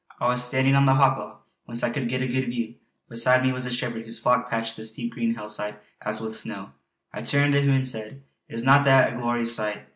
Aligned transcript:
I 0.19 0.27
was 0.29 0.43
standing 0.43 0.73
on 0.73 0.85
the 0.85 0.95
Hawklaw, 0.95 1.35
whence 1.65 1.83
I 1.83 1.91
could 1.91 2.09
get 2.09 2.23
a 2.23 2.27
good 2.27 2.47
view; 2.47 2.73
beside 3.07 3.43
me 3.43 3.53
was 3.53 3.67
a 3.67 3.71
shepherd 3.71 4.01
whose 4.03 4.17
flock 4.17 4.49
patched 4.49 4.75
the 4.75 4.83
steep 4.83 5.13
green 5.13 5.35
hillside 5.35 5.75
as 6.01 6.19
with 6.19 6.39
snow. 6.39 6.71
I 7.13 7.21
turned 7.21 7.53
to 7.53 7.61
him 7.61 7.69
and 7.69 7.87
said: 7.87 8.23
"Is 8.49 8.63
not 8.63 8.83
that 8.85 9.13
a 9.13 9.15
glorious 9.15 9.55
sight?" 9.55 9.83